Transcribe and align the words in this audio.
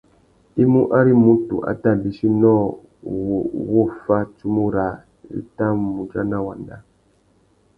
I 0.63 0.63
mú 0.71 0.81
ari 0.97 1.13
mutu 1.23 1.55
a 1.69 1.71
tà 1.81 1.91
bîchi 2.01 2.27
nôō 2.41 2.65
wu 3.25 3.37
wô 3.69 3.81
fá 4.03 4.17
tsumu 4.35 4.63
râā 4.75 4.93
i 5.37 5.39
tà 5.57 5.65
mù 5.81 5.89
udjana 6.01 6.37
wanda. 6.47 6.77